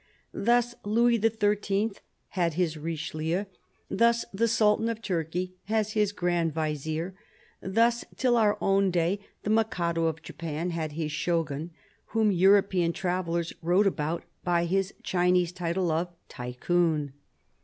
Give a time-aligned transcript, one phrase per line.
[0.33, 1.91] Thus Louis XIII.
[2.29, 3.45] had his Richelieu;
[3.87, 7.13] thus the Sultan of Turkey has his Grand Vizier:
[7.61, 11.69] thus, till our own day, the Mikado of Japan had his Shogun,
[12.17, 17.13] whom European travellers wrote about by his Chinese title of Tycoon.